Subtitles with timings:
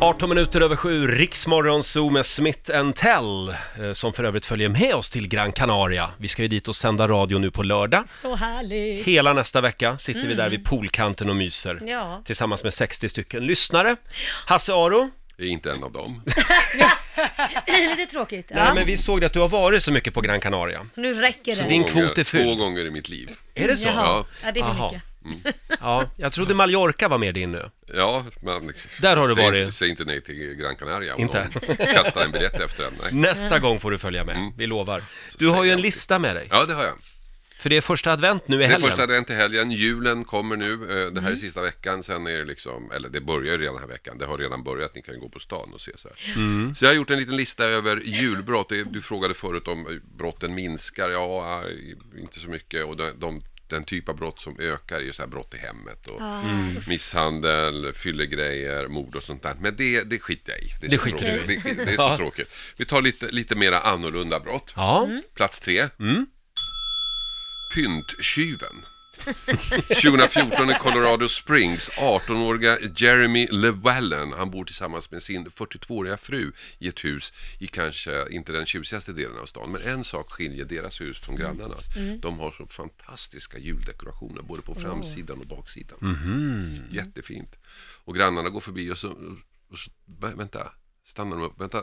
[0.00, 4.94] 18 minuter över sju, Riksmorgon Zoo med Smith Tell, eh, som för övrigt följer med
[4.94, 6.10] oss till Gran Canaria.
[6.18, 8.08] Vi ska ju dit och sända radio nu på lördag.
[8.08, 9.06] Så härligt.
[9.06, 11.70] Hela nästa vecka sitter vi där vid poolkanten och myser.
[11.70, 11.88] Mm.
[11.88, 12.22] Ja.
[12.26, 13.96] Tillsammans med 60 stycken lyssnare.
[14.46, 16.22] Hasse Aro, Jag är inte en av dem.
[17.96, 18.50] Lite tråkigt.
[18.50, 18.74] nej Ja.
[18.74, 20.86] men vi såg att du har varit så mycket på Gran Canaria.
[20.94, 21.68] Så nu räcker det.
[21.68, 22.44] din Två kvot gånger- är fylld.
[22.58, 23.30] Två gånger i mitt liv.
[23.54, 23.88] Är det så?
[23.88, 23.94] Jaha.
[24.04, 24.26] Ja.
[24.44, 24.90] Ja, det är för Aha.
[24.92, 25.07] mycket.
[25.80, 27.70] Ja, jag trodde Mallorca var med din nu.
[27.94, 28.72] Ja, men...
[29.00, 29.60] Där har du säg varit.
[29.62, 31.48] Inte, säg inte nej till Gran Canaria om Inte?
[31.66, 32.92] någon kastar en biljett efter en.
[33.02, 33.12] Nej.
[33.14, 35.02] Nästa gång får du följa med, vi lovar.
[35.38, 36.94] Du har ju en jag lista med dig, Ja, det har jag.
[37.58, 38.88] för det är första advent nu i Det är helgen.
[38.90, 41.24] första advent i helgen, julen kommer nu, eh, det Mm.
[41.24, 43.88] här är sista veckan, sen är det liksom, eller det börjar ju redan den här
[43.90, 46.34] veckan, det har redan börjat, ni kan gå på stan och se så här.
[46.36, 46.74] Mm.
[46.74, 49.92] Så jag har gjort en liten lista över julbrott, Det- du frågade förut om eh,
[50.18, 54.60] brotten minskar, ja, eh, inte så mycket, och de, de den typ av brott som
[54.60, 56.76] ökar är så här brott i hemmet och Mm.
[56.88, 59.54] misshandel, fyllegrejer, mord och sånt där.
[59.60, 60.86] Men det, det skiter jag i.
[60.86, 61.56] är Det skiter du i.
[61.56, 62.16] Det, det är så Ja.
[62.16, 62.50] tråkigt.
[62.76, 64.72] Vi tar lite, lite mera annorlunda brott.
[64.76, 65.88] Ja, Plats tre.
[66.00, 66.26] Mm.
[67.74, 68.76] Pynttjuven.
[69.18, 76.88] 2014 i Colorado Springs, 18-åriga Jeremy Llewellyn, han bor tillsammans med sin 42-åriga fru i
[76.88, 79.72] ett hus i kanske inte den tjusigaste delen av stan.
[79.72, 81.86] Men en sak skiljer deras hus från grannarnas.
[82.20, 85.98] De har så fantastiska juldekorationer både på framsidan och baksidan.
[86.00, 86.74] Mhm.
[86.90, 87.56] Jättefint.
[88.04, 89.08] Och grannarna går förbi och så,
[89.70, 90.72] och så vä- vänta,
[91.06, 91.82] stannar de upp, vänta,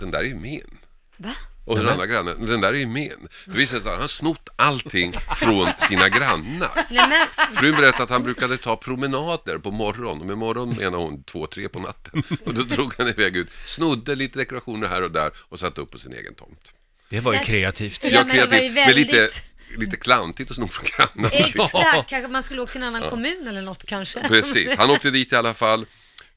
[0.00, 0.78] den där är ju min.
[1.20, 1.34] Va?
[1.64, 3.28] Och den andra grannen, den där är ju min.
[3.46, 6.70] Det visar sig att han har snott allting från sina grannar.
[6.90, 10.20] Nej, men, Frun berättade att han brukade ta promenader på morgonen.
[10.20, 12.22] Och med morgon menar hon två, tre på natten.
[12.44, 15.90] Och då drog han iväg ut, snodde lite dekorationer här och där och satte upp
[15.90, 16.72] på sin egen tomt.
[17.08, 18.04] det var ju kreativt.
[18.04, 19.42] Ja, men det var ju kreativt, men lite, väldigt-
[19.76, 21.30] lite klantigt att sno från grannar.
[21.32, 24.28] exakt, kanske man skulle åka till en annan kommun eller något kanske.
[24.28, 25.86] Precis, han åkte dit i alla fall.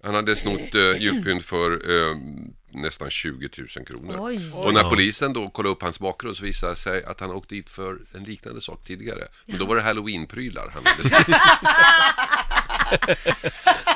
[0.03, 2.16] Han hade snott uh, julpynt för eh,
[2.73, 4.16] nästan 20 000 kronor.
[4.19, 4.51] Oj.
[4.53, 7.56] Och när polisen då kollade upp hans bakgrund så visade det sig att han åkte
[7.56, 9.28] dit för en liknande sak tidigare.
[9.45, 11.28] Men då var det halloween-prylar han hade snott.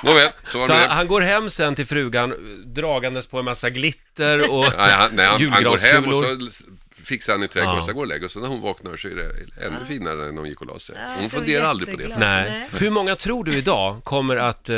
[0.04, 0.80] Nåväl, så var Så det.
[0.80, 2.34] han, han går hem sen till frugan
[2.66, 6.52] dragandes på en massa glitter och Nej, han, nej, han, han går hem och julgranskulor.
[6.52, 6.64] så
[7.04, 7.82] fixar han i trädgården Ja.
[7.82, 9.32] och så går och lägger och så när hon vaknar så är det
[9.66, 10.96] ännu finare än när hon gick och la sig.
[11.00, 12.04] Ja, Hon så funderar aldrig på det.
[12.04, 12.30] jätteglad.
[12.30, 12.68] Nej.
[12.72, 14.78] Hur många tror du idag kommer att eh,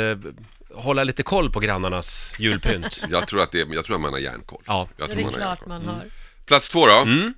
[0.74, 3.04] hålla lite koll på grannarnas julpynt?
[3.10, 4.62] Jag tror att, det, jag tror att man har järnkoll.
[4.66, 4.88] Ja.
[4.96, 5.68] jag Det tror är man har klart järnkoll.
[5.86, 6.06] man har.
[6.46, 6.92] Plats två då.
[7.02, 7.34] Mm.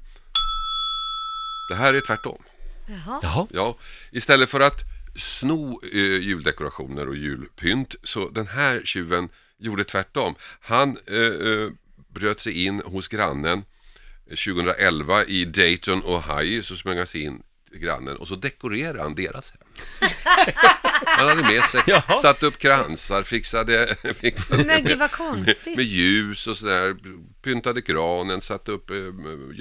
[1.68, 2.42] Det här är tvärtom.
[2.88, 3.20] Jaha.
[3.22, 3.46] Jaha.
[3.50, 3.76] Ja,
[4.10, 4.80] istället för att
[5.14, 9.28] sno eh, juldekorationer och julpynt så den här tjuven
[9.58, 10.34] gjorde tvärtom.
[10.60, 11.68] Han eh, eh,
[12.08, 13.64] bröt sig in hos grannen
[14.30, 19.02] eh, 2011 i Dayton, Ohio, så smög han sig in till grannen och så dekorerade
[19.02, 19.60] han deras hem.
[21.04, 22.16] Han hade med sig, Jaha.
[22.22, 25.76] satt upp kransar, fixade, fixade Men gud med, vad med, konstigt.
[25.76, 26.96] med ljus och sådär,
[27.42, 28.96] pyntade granen, satte upp eh,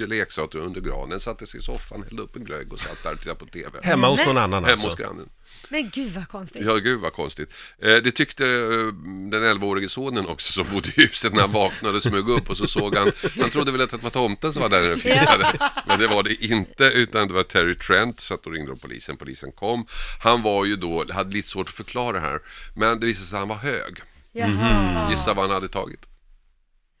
[0.08, 3.18] leksaker under granen, satte sig i soffan, hällde upp en glögg och satt där och
[3.18, 3.78] tittade på TV.
[3.82, 4.88] Hemma hos någon annan Hemma alltså?
[4.88, 5.28] hos grannen.
[5.68, 6.62] Men gud vad konstigt.
[6.64, 7.52] Ja, gud vad konstigt.
[7.78, 8.86] Eh, det tyckte eh,
[9.30, 12.56] den 11-årige sonen också som bodde i huset när han vaknade och smög upp och
[12.56, 15.58] så såg han, han trodde väl att det var tomten som var där och fixade.
[15.86, 18.78] Men det var det inte, utan det var Terry Trent, så att då ringde de
[18.78, 19.86] polisen, polisen kom.
[20.18, 22.40] Han var ju då, hade lite svårt att förklara det här,
[22.74, 23.98] men det visade sig att han var hög.
[24.32, 25.10] Jaha.
[25.10, 26.08] Gissa vad han hade tagit?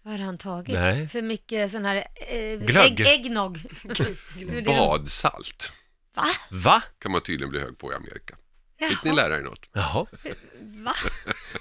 [0.02, 0.74] Vad har han tagit?
[0.74, 1.08] Nej.
[1.08, 1.96] För mycket sån här
[2.28, 3.00] eh, Glögg.
[3.00, 3.62] Ägg, äggnog.
[4.66, 5.72] Badsalt
[6.14, 6.26] Va?
[6.50, 6.82] Va?
[6.98, 8.36] kan man tydligen bli hög på i Amerika.
[8.78, 8.98] Fick Jaha.
[9.04, 9.68] ni lära er något?
[9.72, 10.06] Jaha.
[10.60, 10.94] Va?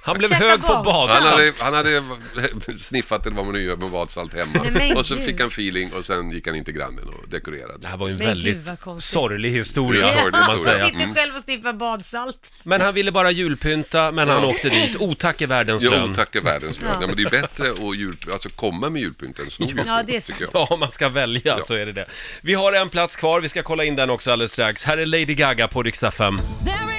[0.02, 0.86] Han blev Käka hög på bad.
[0.86, 1.10] bad.
[1.10, 2.04] Han hade, han hade
[2.80, 4.52] sniffat eller vad man nu gör med badsalt hemma.
[4.64, 5.24] Nej, men och så gud.
[5.26, 7.74] fick han feeling och sen gick han in till grannen och dekorerade.
[7.80, 9.14] Det här var ju en Men gud, väldigt vad konstigt.
[9.14, 10.88] sorglig historia, Ja, sorglig får man historia.
[10.88, 11.00] säga.
[11.00, 12.52] Sitter själv och sniffar badsalt.
[12.64, 14.96] Men han ville bara julpynta, men han åkte dit.
[15.00, 16.16] Otack är världens Jo, lön.
[16.16, 16.90] tack är världens lön.
[16.94, 16.98] Ja.
[17.02, 17.08] Ja.
[17.08, 20.16] men det är bättre att jul, alltså komma med julpynt än sno julpynt, Ja, det
[20.16, 20.52] är tycker sant.
[20.54, 20.62] jag.
[20.62, 21.60] Ja, om man ska välja Ja.
[21.66, 22.06] så är det det.
[22.42, 24.84] Vi har en plats kvar, vi ska kolla in den också alldeles strax.
[24.84, 26.38] Här är Lady Gaga på Rix FM.
[26.66, 26.91] There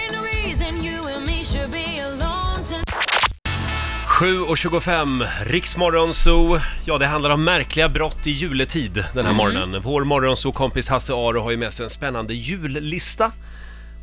[4.23, 6.61] 7.25, Riksmorgon Zoo.
[6.87, 9.27] Ja, det handlar om märkliga brott i juletid den Mm.
[9.27, 9.83] här morgonen.
[9.83, 13.33] Vår morgonzoo-kompis Hasse Aro har ju med sig en spännande jullista.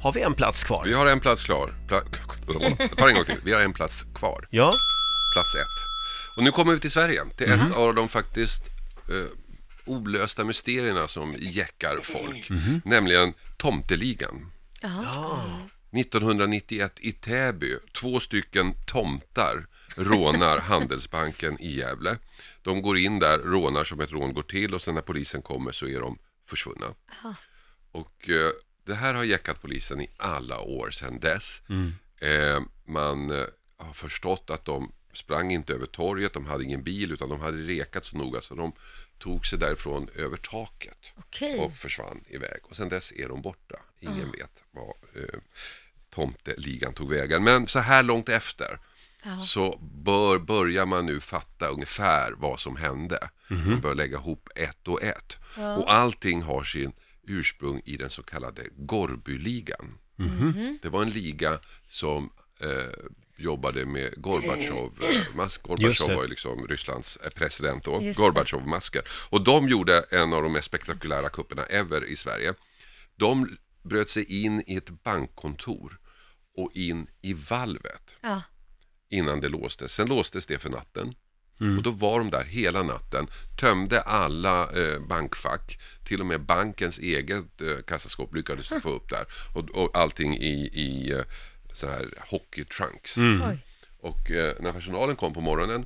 [0.01, 0.83] Har vi en plats kvar?
[0.86, 1.74] Vi har en plats klar.
[1.88, 2.01] Pla
[2.80, 3.36] jag tar en gång till.
[3.44, 4.48] Vi har en plats kvar.
[4.50, 4.71] Ja,
[5.33, 5.77] Plats ett.
[6.38, 7.21] Och nu kommer vi till Sverige.
[7.38, 8.63] Till ett av de faktiskt
[9.10, 9.25] eh,
[9.86, 12.50] olösta mysterierna som jäckar folk.
[12.86, 14.51] Nämligen Tomteligan.
[14.81, 15.42] Jaha.
[15.92, 19.66] 1991 i Täby, två stycken tomtar
[19.96, 22.18] rånar Handelsbanken i Gävle.
[22.62, 25.72] De går in där, rånar som ett rån går till och sen när polisen kommer
[25.72, 26.94] så är de försvunna.
[27.92, 28.52] Och eh,
[28.86, 31.62] det här har jäckat polisen i alla år sedan dess.
[32.22, 33.46] Eh, man eh,
[33.78, 37.58] har förstått att de sprang inte över torget, de hade ingen bil utan de hade
[37.58, 38.74] rekat så noga så de
[39.18, 41.60] tog sig därifrån över taket Okej.
[41.60, 42.60] och försvann iväg.
[42.64, 43.80] Och sen dess är de borta.
[44.00, 45.40] Ingen vet vad eh,
[46.10, 47.44] tomteligan tog vägen.
[47.44, 48.80] Men så här långt efter
[49.39, 53.30] så bör, börjar man nu fatta ungefär vad som hände.
[53.48, 55.38] Man bör lägga ihop ett och ett.
[55.77, 56.92] Och allting har sin
[57.27, 59.98] ursprung i den så kallade Gorbyligan.
[60.81, 62.30] Det var en liga som
[62.62, 62.69] eh,
[63.38, 64.94] jobbade med Gorbatjov.
[65.04, 68.00] Eh, Just Gorbatjov var ju liksom Rysslands eh, president då.
[68.00, 69.01] Gorbatjov-masker.
[69.30, 72.54] Och de gjorde en av de mest spektakulära kupperna ever i Sverige.
[73.16, 76.00] De bröt sig in i ett bankkontor
[76.57, 78.42] och in i valvet Ja.
[79.10, 79.94] Innan det låstes.
[79.94, 81.16] Sen låstes det för natten.
[81.62, 81.78] Mm.
[81.78, 83.28] Och då var de där hela natten,
[83.60, 89.10] tömde alla eh, bankfack, till och med bankens eget eh, kassaskåp lyckades de få upp
[89.10, 89.26] där.
[89.56, 91.22] Och, och allting i, i eh,
[91.74, 93.18] så här hockeytrunks.
[93.18, 93.58] Mm.
[94.00, 95.86] Och eh, när personalen kom på morgonen,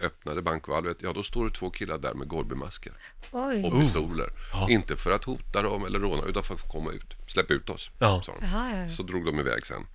[0.00, 2.92] öppnade bankvalvet, ja då står det två killar där med Gorbymasker
[3.30, 3.62] Oj.
[3.64, 4.30] och pistoler.
[4.68, 7.16] Inte för att hota dem eller råna, utan för att komma ut.
[7.28, 8.22] Släpp ut oss, Ja.
[8.22, 8.46] sa de.
[8.46, 8.90] Jaha, ja, ja.
[8.90, 9.86] Så drog de iväg sen.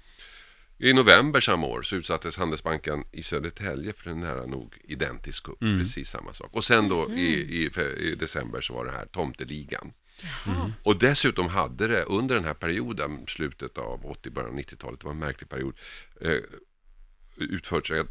[0.79, 5.59] I november samma år så utsattes Handelsbanken i Södertälje för en nära nog identisk kupp.
[5.59, 6.55] Precis samma sak.
[6.55, 9.91] Och sen då i, i, i december så var det här tomteligan.
[10.83, 15.05] Och dessutom hade det under den här perioden, slutet av 80, början av 90-talet, det
[15.05, 15.75] var en märklig period,
[16.21, 16.39] eh,
[17.35, 18.03] utfört sig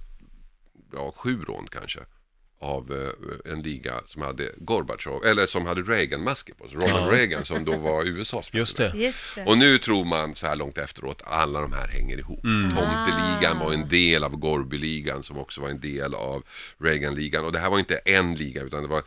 [0.92, 2.00] ja, sju rån kanske
[2.60, 2.92] av
[3.46, 6.76] eh, en liga som hade Gorbatjov, eller som hade Reagan-masker på sig.
[6.76, 8.54] Ronald Reagan som då var USAs president.
[8.54, 8.92] Just det.
[9.04, 9.44] Just det.
[9.44, 12.42] Och nu tror man så här långt efteråt, alla de här hänger ihop.
[12.42, 16.42] Tomteligan var en del av Gorbyligan som också var en del av
[16.80, 17.44] Reaganligan.
[17.44, 19.02] Och det här var inte en liga utan det var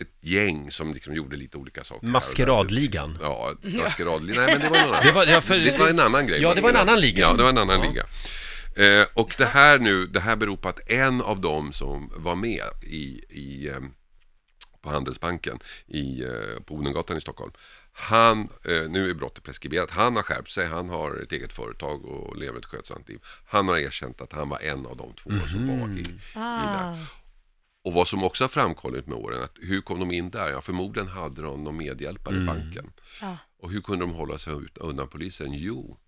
[0.00, 2.06] ett gäng som liksom gjorde lite olika saker.
[2.06, 3.18] Maskeradligan.
[3.22, 4.44] Ja, maskeradligan.
[4.46, 5.06] Nej men det var någon annan.
[5.06, 6.42] Det var, ja, för, Det var en annan grej.
[6.42, 7.20] Ja, det var en annan liga.
[7.20, 7.90] Ja, det var en annan Ja.
[7.90, 8.04] liga.
[8.76, 12.34] Eh, och det här nu, det här beror på att en av dem som var
[12.34, 13.80] med i, i, eh,
[14.82, 17.52] på Handelsbanken i, eh, på Odengatan i Stockholm.
[17.92, 22.04] Han, eh, nu är brottet preskriberat, han har skärpt sig, han har ett eget företag
[22.04, 23.18] och lever ett skötsamt liv.
[23.46, 26.62] Han har erkänt att han var en av de två som var i, i Ah.
[26.92, 27.06] där.
[27.84, 30.50] Och vad som också har framkommit med åren, att hur kom de in där?
[30.50, 32.92] Ja, förmodligen hade de någon medhjälpare i banken.
[33.20, 33.36] Ja.
[33.58, 35.52] Och hur kunde de hålla sig ut- undan polisen?
[35.52, 35.98] Jo,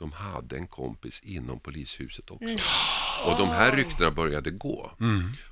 [0.00, 2.56] de hade en kompis inom polishuset också.
[3.24, 4.92] Och de här ryktena började gå.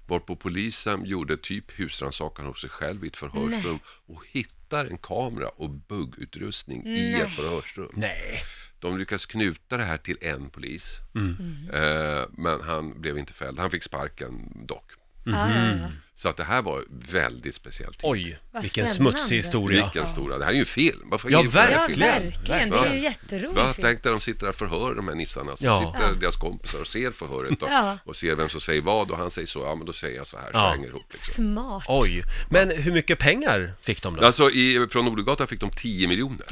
[0.06, 5.48] Varpå polisen gjorde typ husrannsakan hos sig själv i ett förhörsrum och hittar en kamera
[5.48, 7.90] och buggutrustning i ett förhörsrum.
[7.92, 8.42] Nej.
[8.80, 11.00] De lyckas knuta det här till en polis.
[11.14, 11.36] Mm.
[11.72, 13.58] Eh, men han blev inte fälld.
[13.58, 14.90] Han fick sparken dock.
[15.24, 15.90] Ja, ja.
[16.18, 17.98] Så att det här var väldigt speciellt.
[18.02, 19.18] Oj, Vad vilken spännande.
[19.18, 19.82] smutsig historia.
[19.82, 20.38] Vilken stora.
[20.38, 20.98] Det här är ju en film.
[21.04, 22.08] Varför Ja, den här Ja, filmen?
[22.08, 22.70] verkligen.
[22.70, 23.78] Det är ju jätteroligt.
[23.80, 25.56] Tänk dig de sitter där och förhör de här nissarna.
[25.56, 25.94] Så Ja.
[25.98, 27.98] sitter deras kompisar och ser förhöret och, Ja.
[28.04, 30.26] och ser vem som säger vad och han säger så, ja men då säger jag
[30.26, 30.70] så här, så Ja.
[30.70, 31.34] hänger ihop liksom.
[31.44, 31.84] Smart.
[31.88, 34.26] Oj, men hur mycket pengar fick de då?
[34.26, 36.46] Alltså i, från Odengatan fick de 10 miljoner.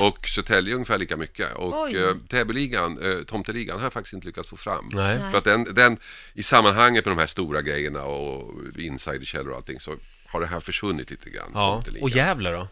[0.00, 1.54] Och Södertälje ungefär lika mycket.
[1.56, 1.96] Och Oj.
[1.96, 4.90] eh, Täbyligan, eh, Tomteligan har jag faktiskt inte lyckats få fram.
[4.92, 5.18] Nej.
[5.30, 5.96] För att den, den,
[6.34, 8.54] i sammanhanget med de här stora grejerna och
[8.92, 9.96] insiderkällor och allting så
[10.26, 11.50] har det här försvunnit lite grann.
[11.54, 12.68] Ja, och Gävle då?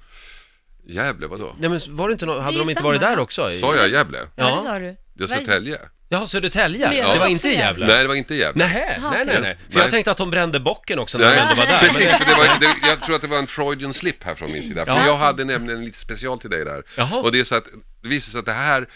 [0.87, 1.57] Gävle, vadå?
[1.59, 2.89] Nej men var det inte no- hade de inte samma.
[2.89, 3.53] varit där också?
[3.61, 4.19] Sa jag Gävle?
[4.19, 4.57] Ja, Ja.
[4.57, 4.97] det sa du.
[5.15, 5.79] Det är Södertälje?
[6.09, 6.93] Jaha, Södertälje?
[6.95, 7.87] Jag det var inte Gävle?
[7.87, 8.67] Nej, det var inte Gävle.
[8.67, 9.25] Nej nej okej.
[9.27, 9.59] nej.
[9.69, 9.83] För Nej.
[9.85, 11.79] jag tänkte att de brände bocken också när Nej, de ändå var där.
[11.79, 14.53] Precis, för det var, det, jag tror att det var en Freudian slip här från
[14.53, 14.85] min sida.
[14.87, 15.07] För Ja.
[15.07, 16.83] jag hade nämligen en lite special till dig där.
[16.97, 17.17] Jaha.
[17.21, 17.69] Och det är så att
[18.03, 18.87] det visar sig att det här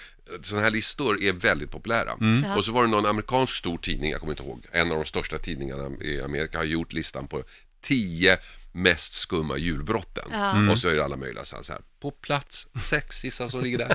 [0.43, 2.13] sådana här listor är väldigt populära.
[2.21, 2.51] Mm.
[2.51, 5.05] Och så var det någon amerikansk stor tidning, jag kommer inte ihåg, en av de
[5.05, 7.43] största tidningarna i Amerika har gjort listan på
[7.83, 8.39] 10
[8.73, 10.33] mest skumma julbrotten.
[10.33, 10.71] Mm.
[10.71, 13.63] Och så är det alla möjliga så här, så här på plats sex, gissa som
[13.63, 13.89] ligger där.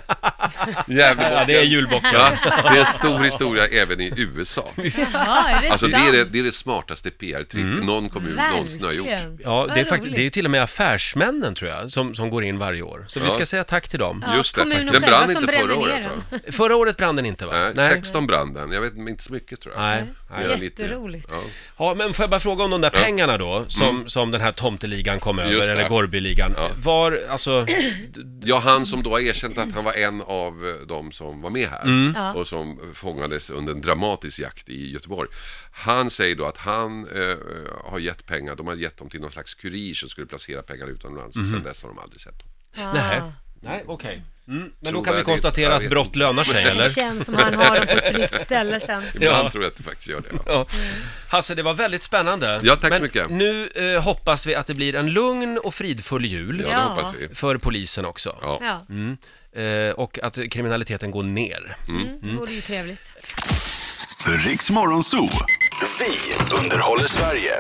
[0.88, 1.34] Gävlebocken.
[1.38, 2.10] Ja, det är julbocken.
[2.14, 2.32] Ja,
[2.64, 4.72] det är en stor historia även i USA.
[4.76, 6.08] Jaha, är det Alltså det sant?
[6.08, 9.08] är det, det, är det smartaste PR-trick någon kommun någonsin har gjort.
[9.08, 9.40] Verkligen.
[9.44, 10.16] Ja, Vad det är, fakt- roligt.
[10.16, 13.06] det är ju till och med affärsmännen tror jag som, som går in varje år.
[13.08, 13.32] Så vi Ja.
[13.32, 14.26] ska säga tack till dem.
[14.28, 16.10] Ja, Just det, kommunen den själva brann som inte förra året ner va?
[16.30, 16.40] den.
[16.54, 17.72] Förra året brann den inte va?
[17.76, 19.82] Nej, 16 branden, jag vet inte så mycket tror jag.
[19.84, 20.04] Nej.
[20.32, 20.54] Mer Nej.
[20.54, 20.82] än 90.
[20.84, 21.28] Jätteroligt.
[21.32, 21.42] Ja.
[21.78, 24.52] Ja, men får jag bara fråga om de där pengarna då, som, som den här
[24.52, 25.72] tomteligan kom över, det.
[25.72, 26.54] eller Gorbyligan.
[26.58, 26.68] Ja.
[26.84, 27.66] Var, alltså,
[28.44, 31.50] ja, han som då har erkänt att han var en av eh, de som var
[31.50, 32.14] med här Mm.
[32.16, 32.34] Ja.
[32.34, 35.30] och som fångades under en dramatisk jakt i Göteborg.
[35.72, 37.38] Han säger då att han eh,
[37.86, 40.88] har gett pengar, de har gett dem till någon slags kurir som skulle placera pengar
[40.88, 41.52] utomlands och Mhm.
[41.52, 42.50] sen dess har de aldrig sett dem.
[42.86, 42.94] Ah.
[42.94, 43.22] nej.
[43.62, 44.22] Nej, okej.
[44.48, 44.72] Mm.
[44.80, 46.20] Men då kan vi Trovärdigt, konstatera jag att vet brott inte.
[46.20, 46.90] lönar sig, Det eller?
[46.90, 49.04] känns som han har dem på ett tryggt ställe sen.
[49.16, 49.50] Ibland Ja.
[49.52, 50.34] tror jag att det faktiskt gör det.
[50.36, 50.42] Va?
[50.46, 50.66] Ja.
[51.30, 52.60] Hasse, det var väldigt spännande.
[52.64, 53.30] Ja, tack så Men mycket.
[53.30, 56.60] nu eh, hoppas vi att det blir en lugn och fridfull jul.
[56.66, 56.78] Ja, Ja.
[56.78, 57.36] det hoppas vi.
[57.36, 58.36] För polisen också.
[58.42, 58.60] Ja.
[58.62, 59.18] Ja, Mm.
[59.56, 61.78] Eh, och att kriminaliteten går ner.
[61.88, 63.02] mm, det vore ju trevligt.
[64.46, 65.28] Riks Morgonzoo.
[66.00, 67.52] Vi underhåller Sverige.